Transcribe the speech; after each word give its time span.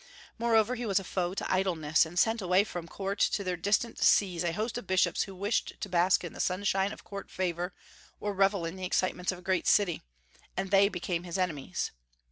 Moreover, 0.39 0.73
he 0.73 0.87
was 0.87 0.99
a 0.99 1.03
foe 1.03 1.35
to 1.35 1.53
idleness, 1.53 2.07
and 2.07 2.17
sent 2.17 2.41
away 2.41 2.63
from 2.63 2.87
court 2.87 3.19
to 3.19 3.43
their 3.43 3.55
distant 3.55 3.99
sees 3.99 4.43
a 4.43 4.51
host 4.51 4.75
of 4.79 4.87
bishops 4.87 5.21
who 5.25 5.35
wished 5.35 5.73
to 5.79 5.89
bask 5.89 6.23
in 6.23 6.33
the 6.33 6.39
sunshine 6.39 6.91
of 6.91 7.03
court 7.03 7.29
favor, 7.29 7.71
or 8.19 8.33
revel 8.33 8.65
in 8.65 8.75
the 8.77 8.83
excitements 8.83 9.31
of 9.31 9.37
a 9.37 9.43
great 9.43 9.67
city; 9.67 10.01
and 10.57 10.71
they 10.71 10.89
became 10.89 11.21
his 11.21 11.37
enemies. 11.37 11.91